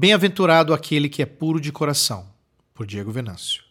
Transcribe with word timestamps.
Bem-aventurado 0.00 0.72
aquele 0.72 1.08
que 1.08 1.22
é 1.22 1.26
puro 1.26 1.60
de 1.60 1.72
coração, 1.72 2.24
por 2.72 2.86
Diego 2.86 3.10
Venâncio. 3.10 3.64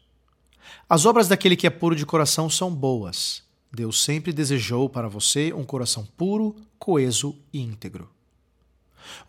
As 0.89 1.05
obras 1.05 1.29
daquele 1.29 1.55
que 1.55 1.65
é 1.65 1.69
puro 1.69 1.95
de 1.95 2.05
coração 2.05 2.49
são 2.49 2.69
boas. 2.69 3.43
Deus 3.71 4.03
sempre 4.03 4.33
desejou 4.33 4.89
para 4.89 5.07
você 5.07 5.53
um 5.53 5.63
coração 5.63 6.05
puro, 6.17 6.53
coeso 6.77 7.33
e 7.53 7.61
íntegro. 7.61 8.09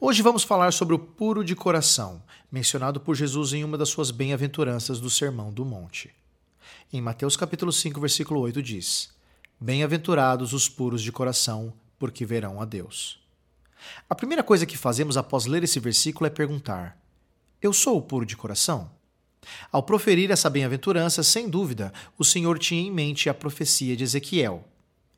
Hoje 0.00 0.22
vamos 0.22 0.42
falar 0.42 0.72
sobre 0.72 0.92
o 0.92 0.98
puro 0.98 1.44
de 1.44 1.54
coração, 1.54 2.20
mencionado 2.50 2.98
por 2.98 3.14
Jesus 3.14 3.52
em 3.52 3.62
uma 3.62 3.78
das 3.78 3.90
suas 3.90 4.10
bem-aventuranças 4.10 4.98
do 4.98 5.08
Sermão 5.08 5.52
do 5.52 5.64
Monte. 5.64 6.10
Em 6.92 7.00
Mateus 7.00 7.36
capítulo 7.36 7.70
5, 7.70 8.00
versículo 8.00 8.40
8 8.40 8.60
diz: 8.60 9.14
Bem-aventurados 9.60 10.52
os 10.52 10.68
puros 10.68 11.00
de 11.00 11.12
coração, 11.12 11.72
porque 11.96 12.26
verão 12.26 12.60
a 12.60 12.64
Deus. 12.64 13.20
A 14.10 14.14
primeira 14.14 14.42
coisa 14.42 14.64
que 14.64 14.78
fazemos 14.78 15.18
após 15.18 15.44
ler 15.44 15.62
esse 15.62 15.78
versículo 15.78 16.26
é 16.26 16.30
perguntar: 16.30 16.98
Eu 17.60 17.74
sou 17.74 17.98
o 17.98 18.02
puro 18.02 18.24
de 18.24 18.36
coração? 18.36 18.90
Ao 19.70 19.82
proferir 19.82 20.30
essa 20.30 20.48
bem-aventurança, 20.48 21.22
sem 21.22 21.48
dúvida, 21.48 21.92
o 22.16 22.24
Senhor 22.24 22.58
tinha 22.58 22.80
em 22.80 22.90
mente 22.90 23.28
a 23.28 23.34
profecia 23.34 23.94
de 23.94 24.04
Ezequiel. 24.04 24.64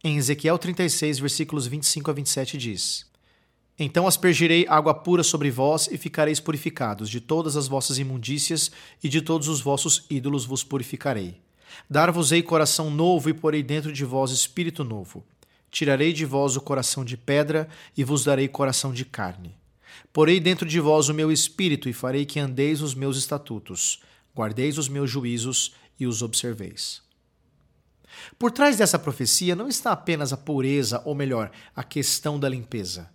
Em 0.03 0.17
Ezequiel 0.17 0.59
36, 0.59 1.21
versículos 1.21 1.69
25 1.69 2.11
a 2.11 2.15
27 2.15 2.59
diz: 2.59 3.07
Então 3.79 4.09
aspergirei 4.09 4.67
água 4.69 4.93
pura 4.93 5.23
sobre 5.23 5.53
vós 5.53 5.89
e 5.89 5.97
ficareis 5.97 6.41
purificados, 6.41 7.09
de 7.09 7.21
todas 7.21 7.57
as 7.57 7.69
vossas 7.69 7.97
imundícias 7.97 8.73
e 9.05 9.09
de 9.09 9.23
todos 9.23 9.47
os 9.47 9.61
vossos 9.61 10.05
ídolos 10.11 10.45
vos 10.45 10.65
purificarei. 10.65 11.41
Dar-vos-ei 11.89 12.43
coração 12.43 12.91
novo 12.91 13.31
e 13.31 13.35
porei 13.35 13.63
dentro 13.63 13.93
de 13.93 14.05
vós 14.05 14.33
espírito 14.33 14.83
novo. 14.83 15.25
Tirarei 15.71 16.13
de 16.13 16.25
vós 16.25 16.57
o 16.57 16.61
coração 16.61 17.05
de 17.05 17.17
pedra 17.17 17.69
e 17.97 18.03
vos 18.03 18.25
darei 18.25 18.49
coração 18.49 18.93
de 18.93 19.05
carne. 19.05 19.55
Porei 20.13 20.41
dentro 20.41 20.67
de 20.67 20.81
vós 20.81 21.09
o 21.09 21.15
meu 21.15 21.31
espírito 21.31 21.89
e 21.89 21.93
farei 21.93 22.27
que 22.27 22.41
andeis 22.41 22.83
os 22.83 22.95
meus 22.95 23.17
estatutos, 23.17 24.03
guardeis 24.35 24.79
os 24.79 24.89
meus 24.89 25.11
juízos 25.11 25.73
e 25.99 26.07
os 26.07 26.23
observeis. 26.23 27.03
Por 28.39 28.51
trás 28.51 28.77
dessa 28.77 28.99
profecia 28.99 29.55
não 29.55 29.69
está 29.69 29.93
apenas 29.93 30.33
a 30.33 30.37
pureza, 30.37 31.01
ou 31.05 31.15
melhor, 31.15 31.51
a 31.75 31.85
questão 31.85 32.39
da 32.39 32.49
limpeza. 32.49 33.09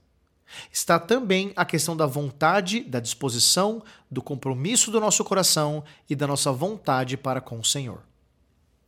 Está 0.71 0.99
também 0.99 1.51
a 1.55 1.65
questão 1.65 1.97
da 1.97 2.05
vontade, 2.05 2.81
da 2.81 2.99
disposição, 2.99 3.83
do 4.09 4.21
compromisso 4.21 4.91
do 4.91 5.01
nosso 5.01 5.23
coração 5.23 5.83
e 6.09 6.15
da 6.15 6.27
nossa 6.27 6.51
vontade 6.51 7.17
para 7.17 7.41
com 7.41 7.59
o 7.59 7.65
Senhor. 7.65 8.01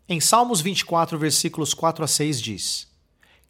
Em 0.08 0.22
Salmos 0.22 0.62
24, 0.62 1.18
versículos 1.18 1.74
4 1.74 2.04
a 2.04 2.08
6 2.08 2.42
diz: 2.42 2.88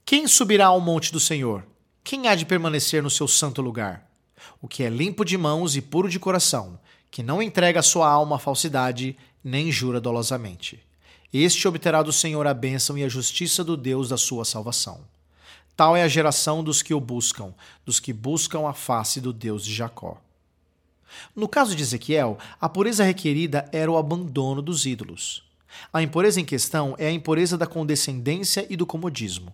quem 0.08 0.26
subirá 0.26 0.68
ao 0.68 0.80
monte 0.80 1.12
do 1.12 1.20
Senhor? 1.20 1.68
Quem 2.02 2.30
há 2.30 2.36
de 2.36 2.46
permanecer 2.46 3.04
no 3.04 3.10
seu 3.10 3.28
santo 3.28 3.62
lugar? 3.62 4.10
O 4.62 4.66
que 4.66 4.82
é 4.84 4.90
limpo 4.90 5.26
de 5.26 5.38
mãos 5.38 5.76
e 5.76 5.82
puro 5.82 6.08
de 6.08 6.18
coração, 6.18 6.80
que 7.12 7.22
não 7.22 7.42
entrega 7.42 7.82
a 7.82 7.84
sua 7.84 8.10
alma 8.10 8.38
à 8.38 8.40
falsidade, 8.40 9.18
nem 9.44 9.70
jura 9.70 10.00
dolosamente. 10.00 10.82
Este 11.34 11.68
obterá 11.68 12.02
do 12.02 12.14
Senhor 12.14 12.48
a 12.48 12.54
bênção 12.54 12.98
e 12.98 13.04
a 13.04 13.10
justiça 13.10 13.66
do 13.66 13.76
Deus 13.76 14.08
da 14.08 14.16
sua 14.16 14.46
salvação. 14.46 15.02
Tal 15.76 15.94
é 15.94 16.04
a 16.04 16.08
geração 16.08 16.64
dos 16.64 16.82
que 16.82 16.94
o 16.94 17.02
buscam, 17.02 17.54
dos 17.86 18.00
que 18.00 18.14
buscam 18.14 18.66
a 18.66 18.72
face 18.72 19.20
do 19.20 19.34
Deus 19.34 19.66
de 19.66 19.76
Jacó. 19.76 20.22
No 21.36 21.50
caso 21.50 21.76
de 21.76 21.84
Ezequiel, 21.84 22.38
a 22.62 22.70
pureza 22.70 23.04
requerida 23.04 23.70
era 23.74 23.92
o 23.92 23.98
abandono 23.98 24.62
dos 24.62 24.86
ídolos. 24.86 25.44
A 25.92 26.02
impureza 26.02 26.40
em 26.40 26.46
questão 26.46 26.96
é 26.98 27.08
a 27.08 27.12
impureza 27.12 27.58
da 27.58 27.68
condescendência 27.68 28.66
e 28.70 28.78
do 28.78 28.86
comodismo. 28.86 29.54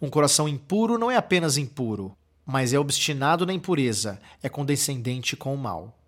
Um 0.00 0.08
coração 0.08 0.48
impuro 0.48 0.98
não 0.98 1.10
é 1.10 1.16
apenas 1.16 1.56
impuro, 1.56 2.16
mas 2.44 2.72
é 2.72 2.78
obstinado 2.78 3.46
na 3.46 3.52
impureza, 3.52 4.20
é 4.42 4.48
condescendente 4.48 5.36
com 5.36 5.54
o 5.54 5.58
mal. 5.58 5.98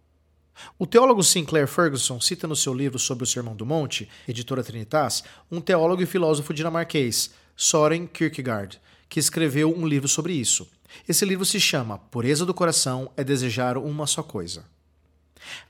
O 0.78 0.86
teólogo 0.86 1.22
Sinclair 1.22 1.69
Ferguson 1.69 2.20
cita 2.20 2.47
no 2.47 2.56
seu 2.56 2.72
livro 2.72 2.98
sobre 2.98 3.25
o 3.25 3.27
Sermão 3.27 3.55
do 3.55 3.67
Monte, 3.67 4.09
editora 4.27 4.62
Trinitas, 4.62 5.22
um 5.50 5.61
teólogo 5.61 6.03
e 6.03 6.06
filósofo 6.06 6.55
dinamarquês, 6.55 7.31
Soren 7.55 8.06
Kierkegaard, 8.06 8.81
que 9.09 9.21
escreveu 9.21 9.75
um 9.76 9.87
livro 9.87 10.09
sobre 10.09 10.32
isso. 10.32 10.69
Esse 11.09 11.25
livro 11.25 11.44
se 11.44 11.60
chama 11.60 11.99
Pureza 11.99 12.47
do 12.47 12.55
Coração 12.55 13.10
é 13.16 13.25
Desejar 13.25 13.76
uma 13.76 14.06
Só 14.06 14.22
Coisa. 14.22 14.65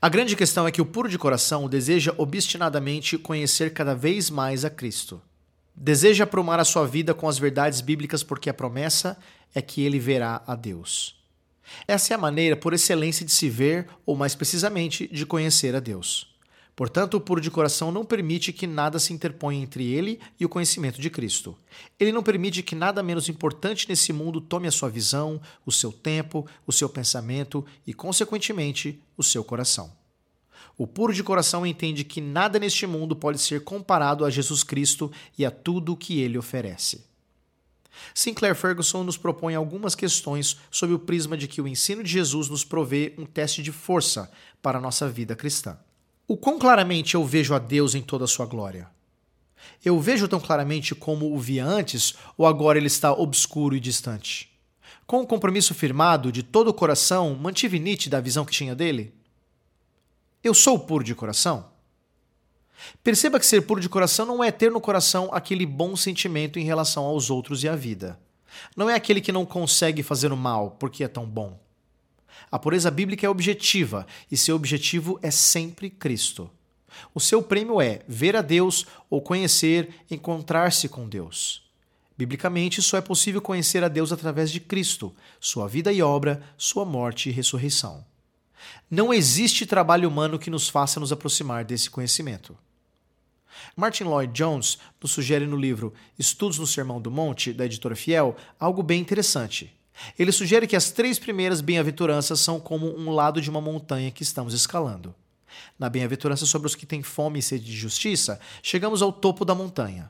A 0.01 0.09
grande 0.09 0.35
questão 0.35 0.65
é 0.67 0.71
que 0.71 0.81
o 0.81 0.85
puro 0.85 1.09
de 1.09 1.17
coração 1.17 1.67
deseja 1.67 2.13
obstinadamente 2.17 3.17
conhecer 3.17 3.73
cada 3.73 3.93
vez 3.93 4.29
mais 4.29 4.65
a 4.65 4.69
Cristo. 4.69 5.21
Deseja 5.79 6.23
aprumar 6.23 6.59
a 6.59 6.65
sua 6.65 6.87
vida 6.87 7.13
com 7.13 7.29
as 7.29 7.37
verdades 7.37 7.81
bíblicas 7.81 8.23
porque 8.23 8.49
a 8.49 8.53
promessa 8.53 9.15
é 9.53 9.61
que 9.61 9.83
ele 9.83 9.99
verá 9.99 10.41
a 10.47 10.55
Deus. 10.55 11.15
Essa 11.87 12.13
é 12.13 12.15
a 12.15 12.19
maneira 12.19 12.55
por 12.55 12.73
excelência 12.73 13.23
de 13.23 13.31
se 13.31 13.47
ver, 13.47 13.87
ou 14.03 14.15
mais 14.15 14.33
precisamente, 14.33 15.07
de 15.07 15.23
conhecer 15.23 15.75
a 15.75 15.79
Deus. 15.79 16.35
Portanto, 16.75 17.13
o 17.13 17.21
puro 17.21 17.39
de 17.39 17.51
coração 17.51 17.91
não 17.91 18.03
permite 18.03 18.51
que 18.51 18.65
nada 18.65 18.97
se 18.97 19.13
interponha 19.13 19.61
entre 19.61 19.85
ele 19.85 20.19
e 20.39 20.45
o 20.45 20.49
conhecimento 20.49 20.99
de 20.99 21.11
Cristo. 21.11 21.55
Ele 21.99 22.11
não 22.11 22.23
permite 22.23 22.63
que 22.63 22.73
nada 22.73 23.03
menos 23.03 23.29
importante 23.29 23.87
nesse 23.87 24.11
mundo 24.11 24.41
tome 24.41 24.67
a 24.67 24.71
sua 24.71 24.89
visão, 24.89 25.39
o 25.63 25.71
seu 25.71 25.91
tempo, 25.91 26.47
o 26.65 26.71
seu 26.71 26.89
pensamento 26.89 27.63
e, 27.85 27.93
consequentemente, 27.93 28.99
o 29.15 29.23
seu 29.23 29.43
coração. 29.43 29.91
O 30.77 30.85
puro 30.85 31.13
de 31.13 31.23
coração 31.23 31.65
entende 31.65 32.03
que 32.03 32.21
nada 32.21 32.59
neste 32.59 32.85
mundo 32.85 33.15
pode 33.15 33.39
ser 33.39 33.63
comparado 33.63 34.23
a 34.23 34.29
Jesus 34.29 34.63
Cristo 34.63 35.11
e 35.37 35.45
a 35.45 35.51
tudo 35.51 35.93
o 35.93 35.97
que 35.97 36.19
ele 36.19 36.37
oferece. 36.37 37.05
Sinclair 38.13 38.55
Ferguson 38.55 39.03
nos 39.03 39.17
propõe 39.17 39.55
algumas 39.55 39.95
questões 39.95 40.57
sob 40.69 40.93
o 40.93 40.99
prisma 40.99 41.35
de 41.37 41.47
que 41.47 41.61
o 41.61 41.67
ensino 41.67 42.03
de 42.03 42.11
Jesus 42.11 42.49
nos 42.49 42.63
provê 42.63 43.13
um 43.17 43.25
teste 43.25 43.63
de 43.63 43.71
força 43.71 44.31
para 44.61 44.77
a 44.77 44.81
nossa 44.81 45.09
vida 45.09 45.35
cristã. 45.35 45.77
O 46.27 46.35
quão 46.35 46.59
claramente 46.59 47.15
eu 47.15 47.25
vejo 47.25 47.53
a 47.53 47.59
Deus 47.59 47.95
em 47.95 48.01
toda 48.01 48.25
a 48.25 48.27
sua 48.27 48.45
glória? 48.45 48.89
Eu 49.83 49.99
vejo 49.99 50.27
tão 50.27 50.39
claramente 50.39 50.93
como 50.93 51.33
o 51.33 51.39
via 51.39 51.65
antes 51.65 52.15
ou 52.37 52.45
agora 52.45 52.77
ele 52.77 52.87
está 52.87 53.11
obscuro 53.11 53.75
e 53.75 53.79
distante? 53.79 54.49
Com 55.05 55.21
o 55.21 55.27
compromisso 55.27 55.73
firmado 55.73 56.31
de 56.31 56.43
todo 56.43 56.67
o 56.67 56.73
coração, 56.73 57.33
mantive 57.35 57.79
nítida 57.79 58.17
a 58.17 58.21
visão 58.21 58.43
que 58.43 58.51
tinha 58.51 58.75
dele? 58.75 59.13
Eu 60.43 60.53
sou 60.53 60.79
puro 60.79 61.03
de 61.03 61.15
coração? 61.15 61.69
Perceba 63.03 63.39
que 63.39 63.45
ser 63.45 63.61
puro 63.61 63.81
de 63.81 63.89
coração 63.89 64.25
não 64.25 64.43
é 64.43 64.51
ter 64.51 64.71
no 64.71 64.79
coração 64.79 65.29
aquele 65.33 65.65
bom 65.65 65.95
sentimento 65.95 66.59
em 66.59 66.63
relação 66.63 67.03
aos 67.05 67.29
outros 67.29 67.63
e 67.63 67.67
à 67.67 67.75
vida. 67.75 68.19
Não 68.75 68.89
é 68.89 68.95
aquele 68.95 69.19
que 69.19 69.31
não 69.31 69.45
consegue 69.45 70.03
fazer 70.03 70.31
o 70.31 70.37
mal 70.37 70.71
porque 70.79 71.03
é 71.03 71.07
tão 71.07 71.25
bom. 71.25 71.59
A 72.51 72.59
pureza 72.59 72.91
bíblica 72.91 73.25
é 73.25 73.29
objetiva 73.29 74.05
e 74.31 74.37
seu 74.37 74.55
objetivo 74.55 75.19
é 75.21 75.31
sempre 75.31 75.89
Cristo. 75.89 76.49
O 77.13 77.19
seu 77.19 77.41
prêmio 77.41 77.81
é 77.81 78.01
ver 78.07 78.35
a 78.35 78.41
Deus 78.41 78.85
ou 79.09 79.21
conhecer, 79.21 79.89
encontrar-se 80.09 80.87
com 80.87 81.09
Deus. 81.09 81.67
Biblicamente, 82.17 82.81
só 82.81 82.97
é 82.97 83.01
possível 83.01 83.41
conhecer 83.41 83.83
a 83.83 83.87
Deus 83.87 84.11
através 84.11 84.49
de 84.49 84.59
Cristo, 84.59 85.13
sua 85.39 85.67
vida 85.67 85.91
e 85.91 86.01
obra, 86.01 86.41
sua 86.57 86.83
morte 86.83 87.29
e 87.29 87.31
ressurreição. 87.31 88.03
Não 88.89 89.13
existe 89.13 89.65
trabalho 89.65 90.09
humano 90.09 90.39
que 90.39 90.49
nos 90.49 90.69
faça 90.69 90.99
nos 90.99 91.11
aproximar 91.11 91.65
desse 91.65 91.89
conhecimento. 91.89 92.57
Martin 93.75 94.03
Lloyd 94.03 94.33
Jones 94.33 94.77
nos 95.01 95.11
sugere 95.11 95.45
no 95.45 95.57
livro 95.57 95.93
Estudos 96.17 96.57
no 96.57 96.67
Sermão 96.67 97.01
do 97.01 97.11
Monte, 97.11 97.53
da 97.53 97.65
editora 97.65 97.95
Fiel, 97.95 98.35
algo 98.59 98.81
bem 98.83 99.01
interessante. 99.01 99.73
Ele 100.17 100.31
sugere 100.31 100.67
que 100.67 100.75
as 100.75 100.91
três 100.91 101.17
primeiras 101.17 101.61
bem-aventuranças 101.61 102.39
são 102.39 102.59
como 102.59 102.87
um 102.97 103.09
lado 103.09 103.41
de 103.41 103.49
uma 103.49 103.61
montanha 103.61 104.11
que 104.11 104.23
estamos 104.23 104.53
escalando. 104.53 105.13
Na 105.77 105.89
bem-aventurança 105.89 106.45
sobre 106.45 106.67
os 106.67 106.75
que 106.75 106.85
têm 106.85 107.01
fome 107.01 107.39
e 107.39 107.41
sede 107.41 107.65
de 107.65 107.75
justiça, 107.75 108.39
chegamos 108.61 109.01
ao 109.01 109.11
topo 109.11 109.43
da 109.43 109.55
montanha. 109.55 110.09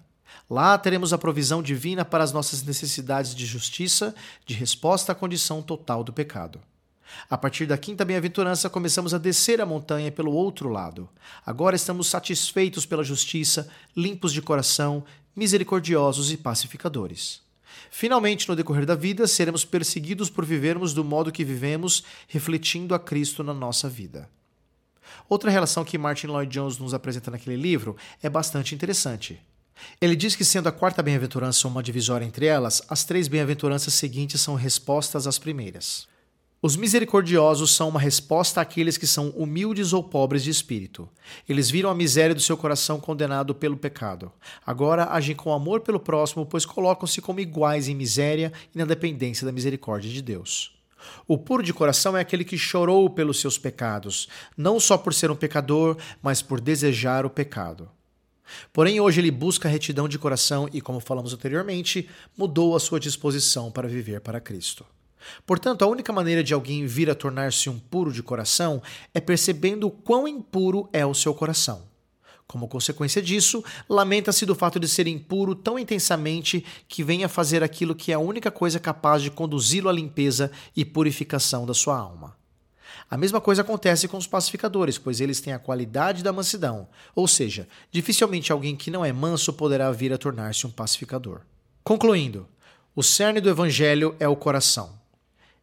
Lá 0.49 0.77
teremos 0.77 1.11
a 1.11 1.17
provisão 1.17 1.61
divina 1.61 2.05
para 2.05 2.23
as 2.23 2.31
nossas 2.31 2.63
necessidades 2.63 3.35
de 3.35 3.45
justiça, 3.45 4.15
de 4.45 4.53
resposta 4.53 5.11
à 5.11 5.15
condição 5.15 5.61
total 5.61 6.03
do 6.03 6.13
pecado. 6.13 6.61
A 7.29 7.38
partir 7.38 7.66
da 7.66 7.78
quinta 7.78 8.06
bem-aventurança, 8.06 8.69
começamos 8.69 9.13
a 9.13 9.18
descer 9.18 9.62
a 9.62 9.66
montanha 9.66 10.12
pelo 10.12 10.31
outro 10.31 10.69
lado. 10.69 11.09
Agora 11.45 11.75
estamos 11.75 12.07
satisfeitos 12.07 12.86
pela 12.86 13.04
justiça, 13.04 13.69
limpos 13.95 14.33
de 14.33 14.42
coração, 14.42 15.04
misericordiosos 15.36 16.31
e 16.31 16.38
pacificadores. 16.38 17.42
Finalmente, 17.89 18.48
no 18.50 18.56
decorrer 18.56 18.86
da 18.86 18.95
vida, 18.95 19.27
seremos 19.27 19.63
perseguidos 19.63 20.30
por 20.30 20.45
vivermos 20.45 20.94
do 20.94 21.04
modo 21.04 21.31
que 21.31 21.44
vivemos, 21.44 22.04
refletindo 22.27 22.94
a 22.94 23.00
Cristo 23.00 23.44
na 23.44 23.53
nossa 23.53 23.88
vida. 23.88 24.30
Outra 25.30 25.51
relação 25.51 25.86
que 25.86 25.98
Martin 25.98 26.27
Lloyd 26.27 26.51
Jones 26.51 26.77
nos 26.77 26.94
apresenta 26.94 27.31
naquele 27.31 27.56
livro 27.56 27.95
é 28.21 28.30
bastante 28.30 28.74
interessante. 28.74 29.39
Ele 30.01 30.15
diz 30.15 30.36
que, 30.36 30.44
sendo 30.44 30.68
a 30.68 30.71
quarta 30.71 31.03
bem-aventurança 31.03 31.68
uma 31.68 31.83
divisória 31.83 32.25
entre 32.25 32.45
elas, 32.45 32.81
as 32.89 33.03
três 33.03 33.27
bem-aventuranças 33.27 33.94
seguintes 33.94 34.42
são 34.42 34.56
respostas 34.56 35.27
às 35.27 35.38
primeiras. 35.38 36.07
Os 36.67 36.75
misericordiosos 36.75 37.73
são 37.73 37.87
uma 37.87 37.97
resposta 37.97 38.59
àqueles 38.59 38.97
que 38.97 39.07
são 39.07 39.29
humildes 39.29 39.93
ou 39.93 40.03
pobres 40.03 40.43
de 40.43 40.49
espírito. 40.49 41.07
Eles 41.47 41.69
viram 41.69 41.89
a 41.89 41.95
miséria 41.95 42.35
do 42.35 42.41
seu 42.41 42.57
coração 42.57 42.99
condenado 42.99 43.55
pelo 43.55 43.77
pecado. 43.77 44.33
Agora 44.65 45.05
agem 45.05 45.33
com 45.33 45.53
amor 45.53 45.79
pelo 45.79 45.97
próximo, 45.97 46.45
pois 46.45 46.65
colocam-se 46.65 47.21
como 47.21 47.39
iguais 47.39 47.87
em 47.87 47.95
miséria 47.95 48.51
e 48.75 48.77
na 48.77 48.83
dependência 48.83 49.45
da 49.45 49.51
misericórdia 49.53 50.11
de 50.11 50.21
Deus. 50.21 50.77
O 51.25 51.37
puro 51.37 51.63
de 51.63 51.73
coração 51.73 52.17
é 52.17 52.19
aquele 52.19 52.43
que 52.43 52.57
chorou 52.57 53.09
pelos 53.09 53.39
seus 53.39 53.57
pecados, 53.57 54.27
não 54.57 54.77
só 54.77 54.97
por 54.97 55.13
ser 55.13 55.31
um 55.31 55.37
pecador, 55.37 55.95
mas 56.21 56.41
por 56.41 56.59
desejar 56.59 57.25
o 57.25 57.29
pecado. 57.29 57.89
Porém, 58.73 58.99
hoje 58.99 59.21
ele 59.21 59.31
busca 59.31 59.69
retidão 59.69 60.05
de 60.05 60.19
coração 60.19 60.67
e, 60.73 60.81
como 60.81 60.99
falamos 60.99 61.33
anteriormente, 61.33 62.09
mudou 62.37 62.75
a 62.75 62.79
sua 62.81 62.99
disposição 62.99 63.71
para 63.71 63.87
viver 63.87 64.19
para 64.19 64.41
Cristo. 64.41 64.85
Portanto, 65.45 65.83
a 65.83 65.88
única 65.88 66.13
maneira 66.13 66.44
de 66.44 66.53
alguém 66.53 66.85
vir 66.85 67.09
a 67.09 67.15
tornar-se 67.15 67.69
um 67.69 67.79
puro 67.79 68.12
de 68.12 68.24
coração 68.24 68.81
é 69.13 69.19
percebendo 69.19 69.89
quão 69.89 70.27
impuro 70.27 70.89
é 70.91 71.06
o 71.06 71.13
seu 71.13 71.33
coração. 71.33 71.88
Como 72.47 72.68
consequência 72.68 73.21
disso, 73.21 73.62
lamenta-se 73.89 74.45
do 74.45 74.56
fato 74.56 74.79
de 74.79 74.88
ser 74.88 75.06
impuro 75.06 75.53
tão 75.53 75.77
intensamente 75.77 76.63
que 76.88 77.03
venha 77.03 77.27
fazer 77.27 77.62
aquilo 77.62 77.94
que 77.94 78.12
é 78.12 78.15
a 78.15 78.19
única 78.19 78.50
coisa 78.50 78.79
capaz 78.79 79.21
de 79.21 79.29
conduzi-lo 79.29 79.89
à 79.89 79.91
limpeza 79.91 80.50
e 80.74 80.85
purificação 80.85 81.65
da 81.65 81.74
sua 81.74 81.97
alma. 81.97 82.38
A 83.09 83.18
mesma 83.18 83.41
coisa 83.41 83.62
acontece 83.62 84.07
com 84.07 84.18
os 84.18 84.27
pacificadores, 84.27 84.97
pois 84.97 85.19
eles 85.19 85.41
têm 85.41 85.53
a 85.53 85.59
qualidade 85.59 86.24
da 86.24 86.31
mansidão, 86.31 86.88
ou 87.13 87.27
seja, 87.27 87.68
dificilmente 87.91 88.51
alguém 88.51 88.75
que 88.75 88.91
não 88.91 89.03
é 89.03 89.12
manso 89.12 89.51
poderá 89.51 89.91
vir 89.91 90.13
a 90.13 90.18
tornar-se 90.18 90.65
um 90.65 90.71
pacificador. 90.71 91.41
Concluindo, 91.83 92.47
o 92.95 93.03
cerne 93.03 93.39
do 93.39 93.50
evangelho 93.50 94.15
é 94.19 94.27
o 94.27 94.35
coração. 94.35 94.96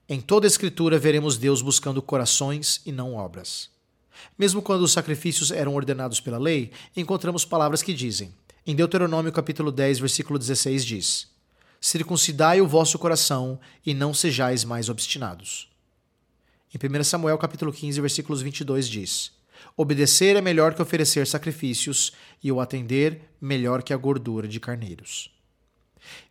Em 0.07 0.21
toda 0.21 0.47
a 0.47 0.49
Escritura 0.49 0.99
veremos 0.99 1.39
Deus 1.39 1.63
buscando 1.63 2.03
corações 2.03 2.83
e 2.85 2.93
não 2.93 3.15
obras. 3.15 3.71
Mesmo 4.39 4.61
quando 4.61 4.83
os 4.83 4.93
sacrifícios 4.93 5.51
eram 5.51 5.75
ordenados 5.75 6.21
pela 6.21 6.37
lei, 6.37 6.73
encontramos 6.95 7.47
palavras 7.47 7.83
que 7.83 7.95
dizem. 7.95 8.35
Em 8.67 8.77
Deuteronômio 8.77 9.33
capítulo 9.33 9.73
10, 9.73 10.01
versículo 10.01 10.39
16 10.39 10.85
diz: 10.85 11.29
Circuncidai 11.81 12.61
o 12.61 12.69
vosso 12.69 12.99
coração 12.99 13.59
e 13.85 13.95
não 13.95 14.13
sejais 14.13 14.63
mais 14.63 14.91
obstinados. 14.91 15.71
Em 16.75 16.79
1 16.79 17.05
Samuel 17.05 17.39
capítulo 17.39 17.73
15, 17.73 17.99
versículos 18.03 18.43
22 18.43 18.87
diz: 18.87 19.33
Obedecer 19.75 20.37
é 20.37 20.43
melhor 20.43 20.75
que 20.75 20.83
oferecer 20.83 21.27
sacrifícios, 21.27 22.13
e 22.43 22.53
o 22.53 22.61
atender 22.61 23.23
melhor 23.41 23.83
que 23.83 23.93
a 23.95 23.97
gordura 23.97 24.47
de 24.47 24.61
carneiros. 24.61 25.34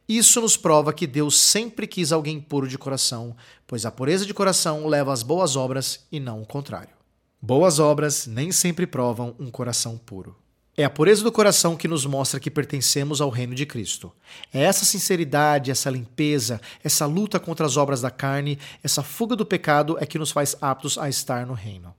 Isso 0.07 0.41
nos 0.41 0.57
prova 0.57 0.91
que 0.91 1.07
Deus 1.07 1.37
sempre 1.37 1.87
quis 1.87 2.11
alguém 2.11 2.39
puro 2.39 2.67
de 2.67 2.77
coração, 2.77 3.35
pois 3.65 3.85
a 3.85 3.91
pureza 3.91 4.25
de 4.25 4.33
coração 4.33 4.85
leva 4.87 5.13
às 5.13 5.23
boas 5.23 5.55
obras 5.55 6.05
e 6.11 6.19
não 6.19 6.41
o 6.41 6.45
contrário. 6.45 6.93
Boas 7.41 7.79
obras 7.79 8.27
nem 8.27 8.51
sempre 8.51 8.85
provam 8.85 9.35
um 9.39 9.49
coração 9.49 9.97
puro. 9.97 10.35
É 10.75 10.83
a 10.83 10.89
pureza 10.89 11.23
do 11.23 11.31
coração 11.31 11.77
que 11.77 11.87
nos 11.87 12.05
mostra 12.05 12.39
que 12.39 12.49
pertencemos 12.49 13.21
ao 13.21 13.29
reino 13.29 13.53
de 13.53 13.65
Cristo. 13.65 14.11
É 14.51 14.63
essa 14.63 14.83
sinceridade, 14.83 15.69
essa 15.69 15.89
limpeza, 15.89 16.59
essa 16.83 17.05
luta 17.05 17.39
contra 17.39 17.65
as 17.65 17.77
obras 17.77 18.01
da 18.01 18.09
carne, 18.09 18.57
essa 18.83 19.03
fuga 19.03 19.35
do 19.35 19.45
pecado 19.45 19.97
é 19.99 20.05
que 20.05 20.17
nos 20.17 20.31
faz 20.31 20.55
aptos 20.59 20.97
a 20.97 21.07
estar 21.07 21.45
no 21.45 21.53
reino. 21.53 21.93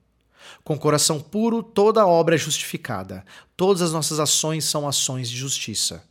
Com 0.64 0.76
coração 0.76 1.20
puro, 1.20 1.62
toda 1.62 2.06
obra 2.06 2.34
é 2.34 2.38
justificada. 2.38 3.24
Todas 3.56 3.80
as 3.80 3.92
nossas 3.92 4.18
ações 4.18 4.64
são 4.64 4.88
ações 4.88 5.30
de 5.30 5.36
justiça. 5.36 6.02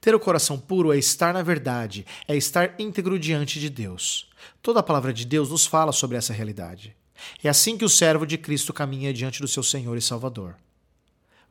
Ter 0.00 0.14
o 0.14 0.20
coração 0.20 0.58
puro 0.58 0.92
é 0.92 0.98
estar 0.98 1.32
na 1.32 1.42
verdade, 1.42 2.06
é 2.26 2.36
estar 2.36 2.74
íntegro 2.78 3.18
diante 3.18 3.58
de 3.60 3.68
Deus. 3.68 4.30
Toda 4.62 4.80
a 4.80 4.82
palavra 4.82 5.12
de 5.12 5.24
Deus 5.24 5.50
nos 5.50 5.66
fala 5.66 5.92
sobre 5.92 6.16
essa 6.16 6.32
realidade. 6.32 6.96
É 7.42 7.48
assim 7.48 7.76
que 7.76 7.84
o 7.84 7.88
servo 7.88 8.26
de 8.26 8.36
Cristo 8.38 8.72
caminha 8.72 9.12
diante 9.12 9.40
do 9.40 9.48
seu 9.48 9.62
Senhor 9.62 9.96
e 9.96 10.02
Salvador. 10.02 10.56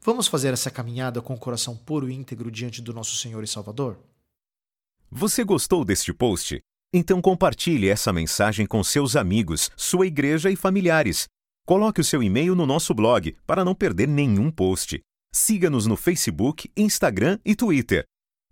Vamos 0.01 0.27
fazer 0.27 0.53
essa 0.53 0.69
caminhada 0.69 1.21
com 1.21 1.33
o 1.33 1.39
coração 1.39 1.77
puro 1.77 2.09
e 2.09 2.13
íntegro 2.13 2.51
diante 2.51 2.81
do 2.81 2.93
nosso 2.93 3.15
Senhor 3.15 3.43
e 3.43 3.47
Salvador? 3.47 3.97
Você 5.09 5.43
gostou 5.43 5.85
deste 5.85 6.13
post? 6.13 6.59
Então 6.93 7.21
compartilhe 7.21 7.87
essa 7.87 8.11
mensagem 8.11 8.65
com 8.65 8.83
seus 8.83 9.15
amigos, 9.15 9.71
sua 9.77 10.05
igreja 10.05 10.49
e 10.49 10.55
familiares. 10.55 11.27
Coloque 11.65 12.01
o 12.01 12.03
seu 12.03 12.21
e-mail 12.21 12.55
no 12.55 12.65
nosso 12.65 12.93
blog 12.93 13.35
para 13.47 13.63
não 13.63 13.73
perder 13.73 14.07
nenhum 14.07 14.51
post. 14.51 14.99
Siga-nos 15.31 15.85
no 15.85 15.95
Facebook, 15.95 16.69
Instagram 16.75 17.39
e 17.45 17.55
Twitter. 17.55 18.03